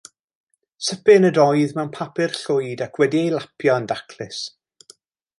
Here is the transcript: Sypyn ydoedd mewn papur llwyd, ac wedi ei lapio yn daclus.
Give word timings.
Sypyn 0.85 1.27
ydoedd 1.27 1.75
mewn 1.79 1.91
papur 1.97 2.33
llwyd, 2.37 2.81
ac 2.85 2.97
wedi 3.01 3.21
ei 3.25 3.31
lapio 3.35 3.75
yn 3.83 3.85
daclus. 3.93 4.41